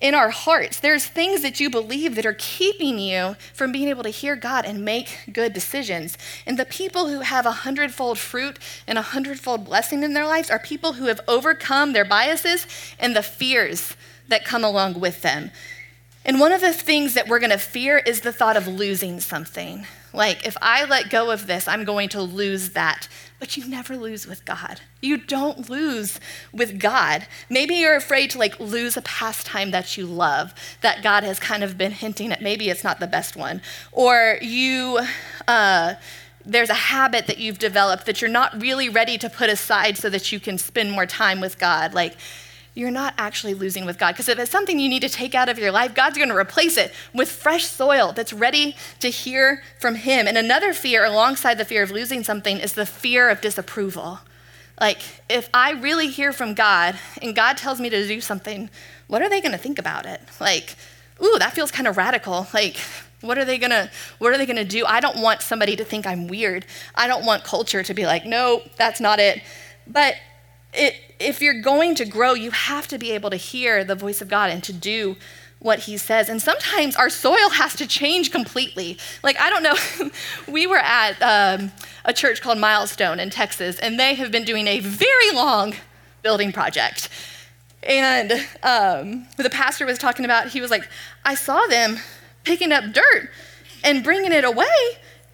[0.00, 0.78] in our hearts.
[0.78, 4.64] There's things that you believe that are keeping you from being able to hear God
[4.64, 6.16] and make good decisions.
[6.46, 10.48] And the people who have a hundredfold fruit and a hundredfold blessing in their lives
[10.48, 12.68] are people who have overcome their biases
[13.00, 13.96] and the fears
[14.28, 15.50] that come along with them.
[16.28, 19.18] And one of the things that we're going to fear is the thought of losing
[19.18, 19.86] something.
[20.12, 23.08] Like, if I let go of this, I'm going to lose that.
[23.38, 24.82] But you never lose with God.
[25.00, 26.20] You don't lose
[26.52, 27.26] with God.
[27.48, 31.64] Maybe you're afraid to like lose a pastime that you love that God has kind
[31.64, 32.42] of been hinting at.
[32.42, 33.62] Maybe it's not the best one.
[33.90, 35.00] Or you,
[35.46, 35.94] uh,
[36.44, 40.10] there's a habit that you've developed that you're not really ready to put aside so
[40.10, 41.94] that you can spend more time with God.
[41.94, 42.18] Like,
[42.78, 44.12] you're not actually losing with God.
[44.12, 46.36] Because if it's something you need to take out of your life, God's going to
[46.36, 50.28] replace it with fresh soil that's ready to hear from Him.
[50.28, 54.20] And another fear, alongside the fear of losing something, is the fear of disapproval.
[54.80, 58.70] Like, if I really hear from God and God tells me to do something,
[59.08, 60.20] what are they going to think about it?
[60.40, 60.76] Like,
[61.20, 62.46] ooh, that feels kind of radical.
[62.54, 62.76] Like,
[63.20, 64.86] what are they gonna what are they gonna do?
[64.86, 66.64] I don't want somebody to think I'm weird.
[66.94, 69.42] I don't want culture to be like, no, that's not it.
[69.88, 70.14] But
[70.72, 74.20] it, if you're going to grow, you have to be able to hear the voice
[74.20, 75.16] of God and to do
[75.58, 76.28] what he says.
[76.28, 78.98] And sometimes our soil has to change completely.
[79.22, 80.10] Like, I don't know,
[80.52, 81.72] we were at um,
[82.04, 85.74] a church called Milestone in Texas, and they have been doing a very long
[86.22, 87.08] building project.
[87.82, 90.88] And um, the pastor was talking about, he was like,
[91.24, 91.98] I saw them
[92.44, 93.30] picking up dirt
[93.82, 94.66] and bringing it away,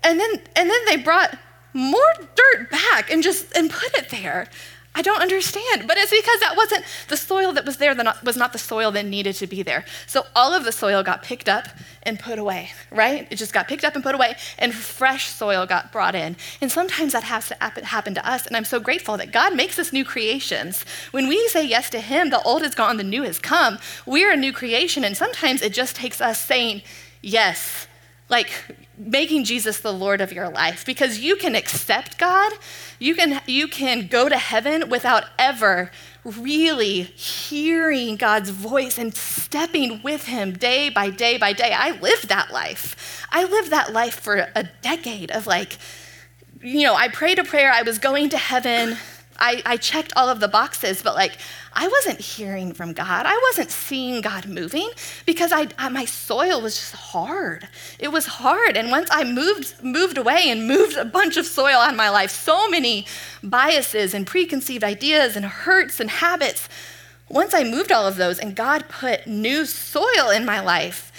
[0.02, 1.38] and then, and then they brought
[1.72, 4.48] more dirt back and just and put it there.
[4.96, 5.88] I don't understand.
[5.88, 8.92] But it's because that wasn't the soil that was there, that was not the soil
[8.92, 9.84] that needed to be there.
[10.06, 11.66] So all of the soil got picked up
[12.04, 13.26] and put away, right?
[13.30, 16.36] It just got picked up and put away, and fresh soil got brought in.
[16.60, 18.46] And sometimes that has to happen to us.
[18.46, 20.84] And I'm so grateful that God makes us new creations.
[21.10, 23.78] When we say yes to Him, the old is gone, the new has come.
[24.06, 25.04] We're a new creation.
[25.04, 26.82] And sometimes it just takes us saying
[27.20, 27.88] yes
[28.28, 28.50] like
[28.96, 32.52] making Jesus the Lord of your life because you can accept God,
[32.98, 35.90] you can you can go to heaven without ever
[36.24, 41.72] really hearing God's voice and stepping with him day by day by day.
[41.72, 43.26] I lived that life.
[43.30, 45.78] I lived that life for a decade of like
[46.62, 48.96] you know, I prayed a prayer, I was going to heaven.
[49.38, 51.38] I, I checked all of the boxes, but like
[51.72, 53.26] I wasn't hearing from God.
[53.26, 54.90] I wasn't seeing God moving
[55.26, 57.68] because I, I, my soil was just hard.
[57.98, 58.76] It was hard.
[58.76, 62.10] And once I moved, moved away and moved a bunch of soil out of my
[62.10, 63.06] life, so many
[63.42, 66.68] biases and preconceived ideas and hurts and habits,
[67.28, 71.10] once I moved all of those and God put new soil in my life,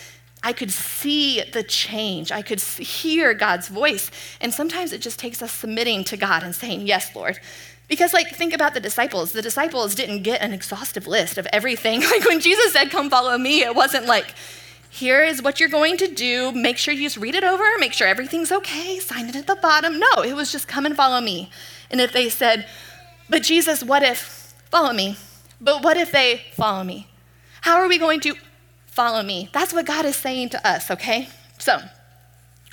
[0.46, 2.32] I could see the change.
[2.32, 4.12] I could hear God's voice.
[4.40, 7.40] And sometimes it just takes us submitting to God and saying, Yes, Lord.
[7.88, 9.32] Because, like, think about the disciples.
[9.32, 12.02] The disciples didn't get an exhaustive list of everything.
[12.16, 14.34] Like, when Jesus said, Come follow me, it wasn't like,
[14.90, 16.52] Here is what you're going to do.
[16.52, 19.56] Make sure you just read it over, make sure everything's okay, sign it at the
[19.56, 20.00] bottom.
[20.00, 21.52] No, it was just come and follow me.
[21.92, 22.68] And if they said,
[23.30, 25.18] But Jesus, what if, follow me.
[25.62, 27.08] But what if they follow me?
[27.62, 28.36] How are we going to
[28.88, 29.50] follow me?
[29.54, 31.30] That's what God is saying to us, okay?
[31.58, 31.80] So,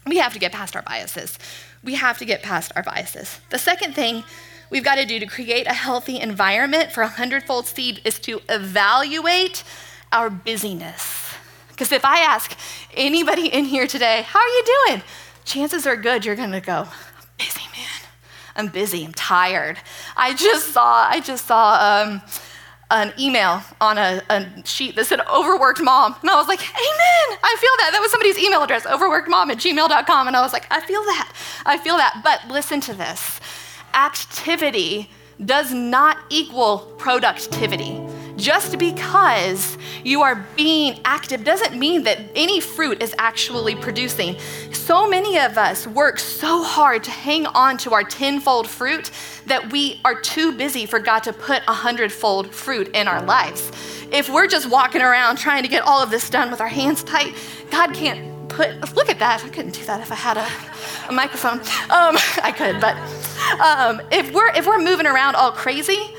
[0.07, 1.38] we have to get past our biases.
[1.85, 3.40] We have to get past our biases.
[3.51, 4.25] The second thing
[4.73, 8.41] we've got to do to create a healthy environment for a hundredfold seed is to
[8.49, 9.63] evaluate
[10.11, 11.35] our busyness.
[11.69, 12.57] Because if I ask
[12.95, 15.03] anybody in here today, how are you doing?
[15.45, 18.09] Chances are good you're going to go, I'm busy, man.
[18.57, 19.05] I'm busy.
[19.05, 19.79] I'm tired.
[20.17, 22.23] I just saw, I just saw um,
[22.91, 26.15] an email on a, a, sheet that said overworked mom.
[26.21, 27.39] And I was like, amen.
[27.43, 27.91] I feel that.
[27.93, 30.27] That was somebody's email address, overworkedmom at gmail.com.
[30.29, 31.33] And I was like, I feel that.
[31.67, 32.21] I feel that.
[32.23, 33.41] But listen to this
[33.94, 35.09] activity
[35.44, 38.00] does not equal productivity.
[38.37, 44.38] Just because you are being active doesn't mean that any fruit is actually producing.
[44.72, 49.11] So many of us work so hard to hang on to our tenfold fruit
[49.46, 53.70] that we are too busy for God to put a hundredfold fruit in our lives.
[54.11, 57.02] If we're just walking around trying to get all of this done with our hands
[57.05, 57.35] tight,
[57.70, 59.44] God can't put, look at that.
[59.44, 60.48] I couldn't do that if I had a,
[61.09, 61.59] a microphone.
[61.61, 62.96] Um, I could, but
[63.61, 66.14] um, if, we're, if we're moving around all crazy,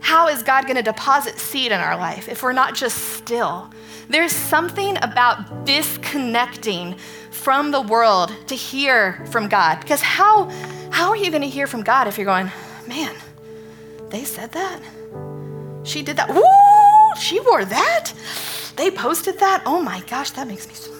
[0.00, 3.70] how is God going to deposit seed in our life if we're not just still?
[4.08, 6.96] There's something about disconnecting
[7.30, 9.80] from the world to hear from God.
[9.80, 10.50] Because how,
[10.90, 12.50] how are you going to hear from God if you're going,
[12.86, 13.14] man,
[14.10, 14.80] they said that?
[15.84, 16.30] She did that.
[16.30, 18.12] Ooh, she wore that?
[18.76, 19.62] They posted that?
[19.66, 20.95] Oh my gosh, that makes me so.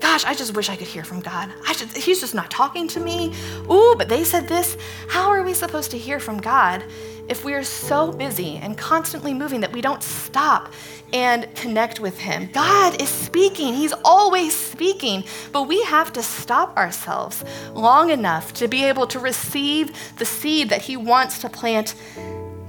[0.00, 1.52] Gosh, I just wish I could hear from God.
[1.66, 3.34] I just, he's just not talking to me.
[3.70, 4.78] Ooh, but they said this.
[5.08, 6.82] How are we supposed to hear from God
[7.28, 10.72] if we are so busy and constantly moving that we don't stop
[11.12, 12.48] and connect with Him?
[12.50, 18.68] God is speaking, He's always speaking, but we have to stop ourselves long enough to
[18.68, 21.94] be able to receive the seed that He wants to plant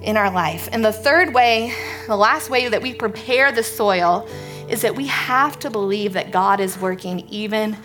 [0.02, 0.68] in our life.
[0.74, 1.74] And the third way,
[2.08, 4.28] the last way that we prepare the soil
[4.70, 7.78] is that we have to believe that God is working even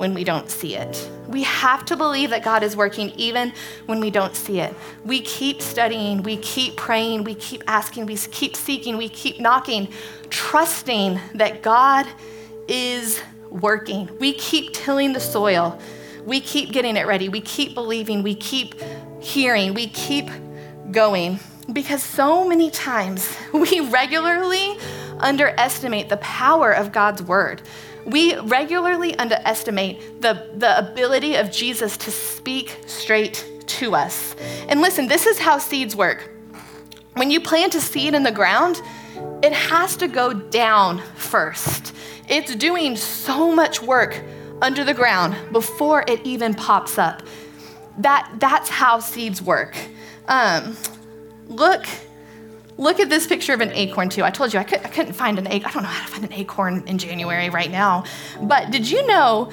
[0.00, 1.10] when we don't see it.
[1.28, 3.52] We have to believe that God is working even
[3.84, 4.74] when we don't see it.
[5.04, 9.88] We keep studying, we keep praying, we keep asking, we keep seeking, we keep knocking,
[10.30, 12.06] trusting that God
[12.66, 14.08] is working.
[14.18, 15.78] We keep tilling the soil.
[16.24, 17.28] We keep getting it ready.
[17.28, 18.22] We keep believing.
[18.22, 18.74] We keep
[19.20, 19.74] hearing.
[19.74, 20.30] We keep
[20.90, 21.40] going.
[21.70, 24.78] Because so many times we regularly
[25.22, 27.62] underestimate the power of God's word.
[28.06, 34.34] We regularly underestimate the, the ability of Jesus to speak straight to us.
[34.68, 36.30] And listen, this is how seeds work.
[37.14, 38.80] When you plant a seed in the ground,
[39.42, 41.94] it has to go down first.
[42.28, 44.22] It's doing so much work
[44.62, 47.22] under the ground before it even pops up.
[47.98, 49.76] That, that's how seeds work.
[50.28, 50.76] Um,
[51.48, 51.86] look
[52.80, 54.24] Look at this picture of an acorn, too.
[54.24, 55.70] I told you I, could, couldn't find an acorn.
[55.70, 58.04] I don't know how to find an acorn in January right now.
[58.40, 59.52] But did you know?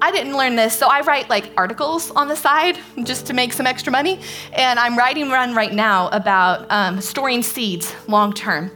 [0.00, 3.52] I didn't learn this, so I write like articles on the side just to make
[3.52, 4.18] some extra money.
[4.54, 8.70] And I'm writing one right now about um, storing seeds long term.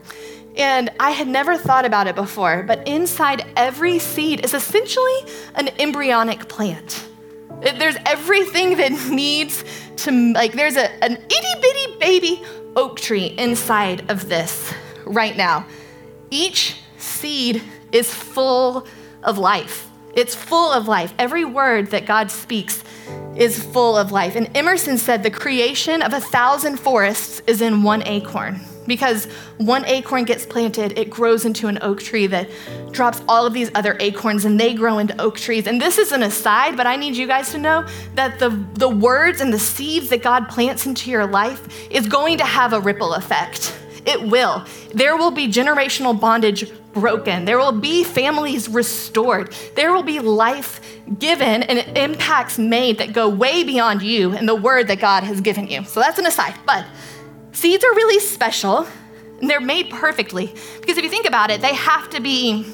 [0.55, 5.19] And I had never thought about it before, but inside every seed is essentially
[5.55, 7.07] an embryonic plant.
[7.61, 9.63] There's everything that needs
[9.97, 12.43] to, like, there's a, an itty bitty baby
[12.75, 14.73] oak tree inside of this
[15.05, 15.65] right now.
[16.29, 18.85] Each seed is full
[19.23, 19.89] of life.
[20.13, 21.13] It's full of life.
[21.19, 22.83] Every word that God speaks
[23.35, 24.35] is full of life.
[24.35, 29.25] And Emerson said the creation of a thousand forests is in one acorn because
[29.57, 32.49] one acorn gets planted, it grows into an oak tree that
[32.91, 35.65] drops all of these other acorns and they grow into oak trees.
[35.65, 38.89] And this is an aside, but I need you guys to know that the, the
[38.89, 42.81] words and the seeds that God plants into your life is going to have a
[42.81, 43.79] ripple effect.
[44.05, 44.65] It will.
[44.93, 47.45] There will be generational bondage broken.
[47.45, 49.53] There will be families restored.
[49.75, 50.81] There will be life
[51.19, 55.41] given and impacts made that go way beyond you and the word that God has
[55.41, 55.83] given you.
[55.83, 56.55] So that's an aside.
[56.65, 56.85] But
[57.51, 58.87] Seeds are really special
[59.41, 62.65] and they're made perfectly because if you think about it, they have to be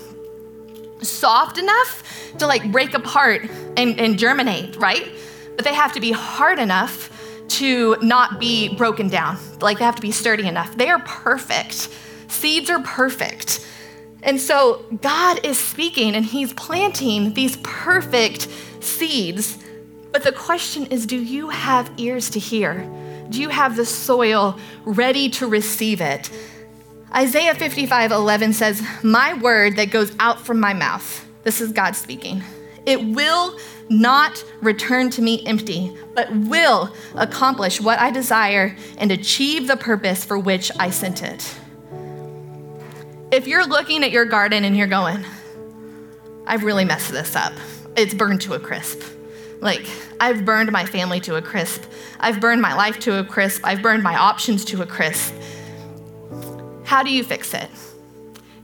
[1.02, 2.04] soft enough
[2.40, 5.12] to like break apart and, and germinate, right?
[5.56, 7.12] But they have to be hard enough
[7.48, 9.38] to not be broken down.
[9.62, 10.76] Like they have to be sturdy enough.
[10.76, 11.90] They are perfect.
[12.28, 13.66] Seeds are perfect.
[14.24, 18.48] And so God is speaking and He's planting these perfect
[18.80, 19.58] seeds.
[20.12, 22.90] But the question is do you have ears to hear?
[23.30, 26.30] Do you have the soil ready to receive it?
[27.14, 31.96] Isaiah 55 11 says, My word that goes out from my mouth, this is God
[31.96, 32.44] speaking,
[32.86, 33.58] it will
[33.90, 40.24] not return to me empty, but will accomplish what I desire and achieve the purpose
[40.24, 41.56] for which I sent it.
[43.32, 45.26] If you're looking at your garden and you're going,
[46.48, 47.54] I've really messed this up,
[47.96, 49.02] it's burned to a crisp.
[49.62, 49.88] Like,
[50.20, 51.84] I've burned my family to a crisp.
[52.20, 53.62] I've burned my life to a crisp.
[53.64, 55.34] I've burned my options to a crisp.
[56.84, 57.70] How do you fix it?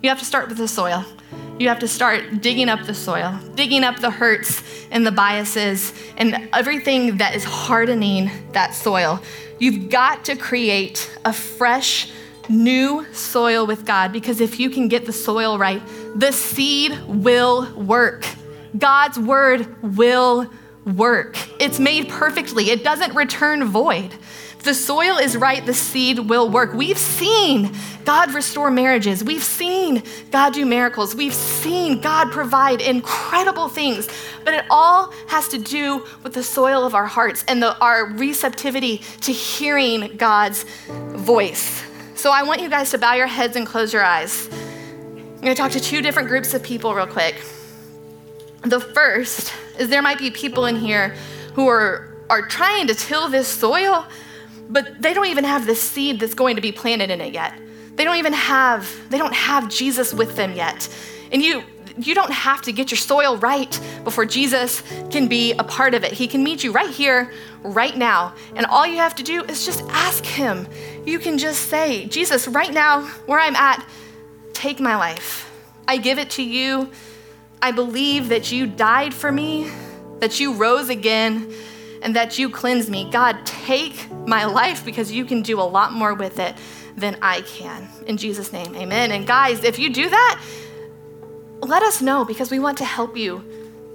[0.03, 1.05] You have to start with the soil.
[1.59, 5.93] You have to start digging up the soil, digging up the hurts and the biases
[6.17, 9.21] and everything that is hardening that soil.
[9.59, 12.11] You've got to create a fresh,
[12.49, 15.81] new soil with God because if you can get the soil right,
[16.15, 18.25] the seed will work.
[18.77, 20.49] God's word will
[20.85, 21.37] work.
[21.59, 24.13] It's made perfectly, it doesn't return void.
[24.63, 26.73] The soil is right, the seed will work.
[26.73, 27.71] We've seen
[28.05, 29.23] God restore marriages.
[29.23, 31.15] We've seen God do miracles.
[31.15, 34.07] We've seen God provide incredible things.
[34.43, 38.05] But it all has to do with the soil of our hearts and the, our
[38.05, 41.83] receptivity to hearing God's voice.
[42.15, 44.47] So I want you guys to bow your heads and close your eyes.
[44.51, 47.35] I'm going to talk to two different groups of people real quick.
[48.61, 51.15] The first is there might be people in here
[51.53, 54.05] who are, are trying to till this soil,
[54.69, 57.53] but they don't even have the seed that's going to be planted in it yet.
[57.95, 60.87] They don't even have, they don't have Jesus with them yet.
[61.31, 61.63] And you,
[61.97, 66.03] you don't have to get your soil right before Jesus can be a part of
[66.03, 66.11] it.
[66.13, 67.31] He can meet you right here,
[67.63, 68.33] right now.
[68.55, 70.67] And all you have to do is just ask Him.
[71.05, 73.85] You can just say, Jesus, right now, where I'm at,
[74.53, 75.51] take my life.
[75.87, 76.89] I give it to you.
[77.61, 79.69] I believe that you died for me,
[80.19, 81.53] that you rose again,
[82.01, 83.09] and that you cleanse me.
[83.11, 86.55] God, take my life because you can do a lot more with it
[86.97, 87.87] than I can.
[88.07, 89.11] In Jesus' name, amen.
[89.11, 90.41] And guys, if you do that,
[91.61, 93.43] let us know because we want to help you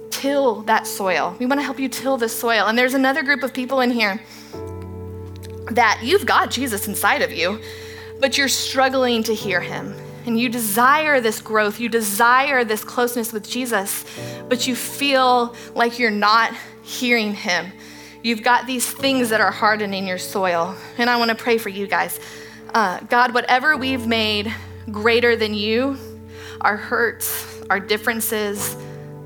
[0.09, 1.35] till that soil.
[1.37, 2.67] We want to help you till the soil.
[2.67, 4.21] And there's another group of people in here
[5.71, 7.59] that you've got Jesus inside of you,
[8.21, 9.93] but you're struggling to hear him
[10.27, 14.05] and you desire this growth, you desire this closeness with Jesus,
[14.49, 16.53] but you feel like you're not
[16.83, 17.71] hearing Him.
[18.23, 20.75] You've got these things that are hardening your soil.
[20.97, 22.19] And I want to pray for you guys.
[22.73, 24.53] Uh, God, whatever we've made
[24.91, 25.97] greater than you,
[26.61, 28.75] our hurts, our differences,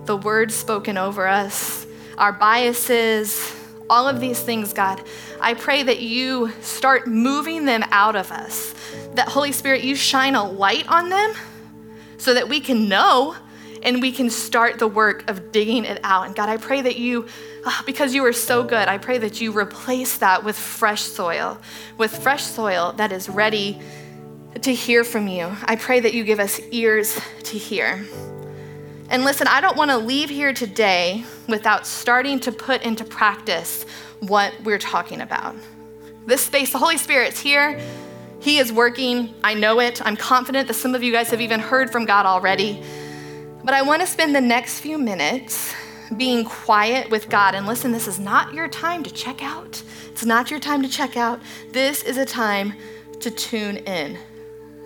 [0.05, 1.87] the words spoken over us,
[2.17, 3.55] our biases,
[3.89, 5.01] all of these things, God,
[5.39, 8.75] I pray that you start moving them out of us.
[9.16, 11.34] That Holy Spirit, you shine a light on them
[12.18, 13.36] so that we can know
[13.84, 16.28] and we can start the work of digging it out.
[16.28, 17.28] And God, I pray that you,
[17.66, 21.57] ah, because you are so good, I pray that you replace that with fresh soil,
[21.97, 23.82] with fresh soil that is ready
[24.62, 25.51] to hear from you.
[25.66, 28.05] I pray that you give us ears to hear.
[29.09, 33.86] And listen, I don't want to leave here today without starting to put into practice
[34.20, 35.55] what we're talking about.
[36.26, 37.80] This space, the Holy Spirit's here.
[38.41, 39.33] He is working.
[39.43, 40.05] I know it.
[40.05, 42.83] I'm confident that some of you guys have even heard from God already.
[43.63, 45.73] But I want to spend the next few minutes
[46.17, 47.53] being quiet with God.
[47.53, 49.83] And listen, this is not your time to check out.
[50.07, 51.39] It's not your time to check out.
[51.71, 52.73] This is a time
[53.19, 54.17] to tune in.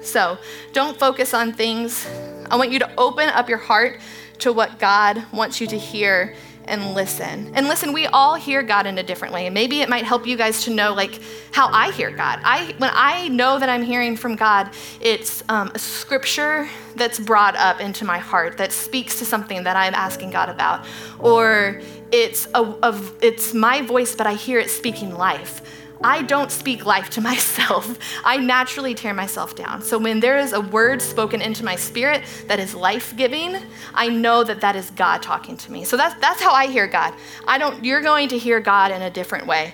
[0.01, 0.37] So
[0.73, 2.07] don't focus on things.
[2.51, 4.01] I want you to open up your heart
[4.39, 6.35] to what God wants you to hear
[6.67, 7.51] and listen.
[7.55, 9.45] And listen, we all hear God in a different way.
[9.45, 11.19] And maybe it might help you guys to know like
[11.51, 12.39] how I hear God.
[12.43, 14.69] I when I know that I'm hearing from God,
[15.01, 19.75] it's um, a scripture that's brought up into my heart that speaks to something that
[19.75, 20.85] I'm asking God about,
[21.19, 25.61] or it's a, a it's my voice, but I hear it speaking life.
[26.05, 27.97] I don't speak life to myself.
[28.23, 29.81] I naturally tear myself down.
[29.81, 33.57] So when there is a word spoken into my spirit that is life-giving,
[33.95, 35.83] I know that that is God talking to me.
[35.83, 37.15] So that's that's how I hear God.
[37.47, 39.73] I don't you're going to hear God in a different way.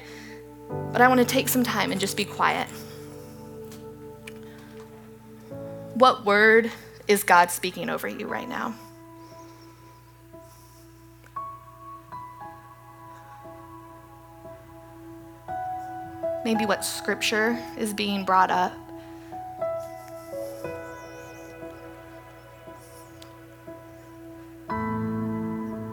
[0.93, 2.67] But I want to take some time and just be quiet.
[5.95, 6.71] What word
[7.09, 8.73] is God speaking over you right now?
[16.43, 18.73] Maybe what scripture is being brought up.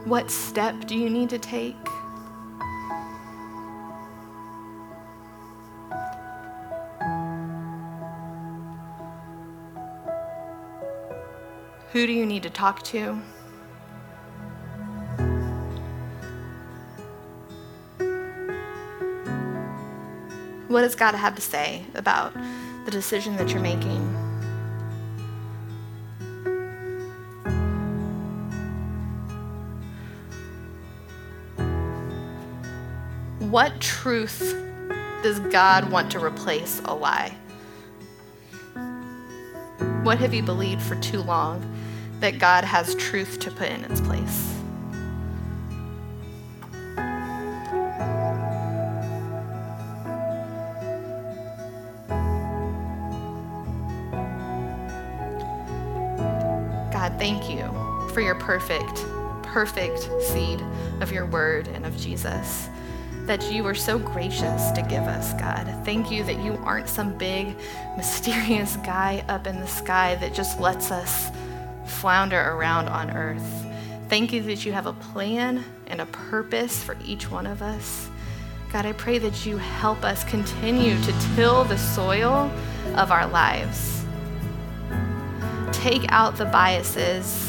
[0.06, 1.76] What step do you need to take?
[11.92, 13.20] Who do you need to talk to?
[20.68, 22.34] What does God have to say about
[22.84, 24.02] the decision that you're making?
[33.50, 34.54] What truth
[35.22, 37.34] does God want to replace a lie?
[40.02, 41.64] What have you believed for too long
[42.20, 44.57] that God has truth to put in its place?
[58.48, 59.04] Perfect,
[59.42, 60.58] perfect seed
[61.02, 62.70] of your word and of Jesus.
[63.26, 65.66] That you are so gracious to give us, God.
[65.84, 67.54] Thank you that you aren't some big,
[67.98, 71.28] mysterious guy up in the sky that just lets us
[71.84, 73.66] flounder around on earth.
[74.08, 78.08] Thank you that you have a plan and a purpose for each one of us.
[78.72, 82.50] God, I pray that you help us continue to till the soil
[82.96, 83.98] of our lives
[85.72, 87.47] take out the biases.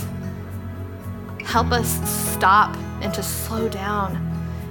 [1.49, 1.99] Help us
[2.33, 4.13] stop and to slow down.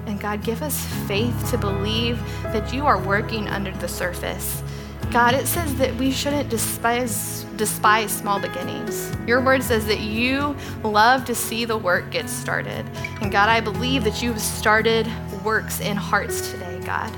[0.06, 4.62] And God, give us faith to believe that you are working under the surface.
[5.10, 9.12] God, it says that we shouldn't despise despise small beginnings.
[9.26, 12.86] Your word says that you love to see the work get started.
[13.20, 15.10] And God, I believe that you've started
[15.44, 17.12] works in hearts today, God.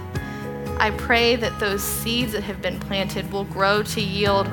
[0.81, 4.49] I pray that those seeds that have been planted will grow to yield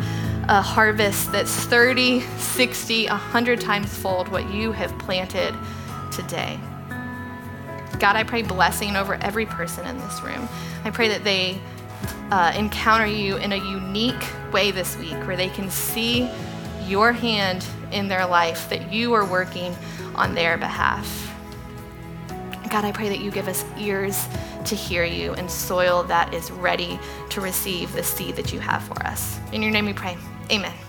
[0.49, 5.53] a harvest that's 30, 60, 100 times fold what you have planted
[6.11, 6.57] today.
[7.99, 10.47] God, I pray blessing over every person in this room.
[10.85, 11.59] I pray that they
[12.31, 14.23] uh, encounter you in a unique
[14.53, 16.29] way this week where they can see
[16.85, 19.75] your hand in their life, that you are working
[20.15, 21.23] on their behalf.
[22.69, 24.27] God, I pray that you give us ears
[24.65, 28.83] to hear you and soil that is ready to receive the seed that you have
[28.83, 29.39] for us.
[29.51, 30.17] In your name we pray.
[30.49, 30.86] Amen.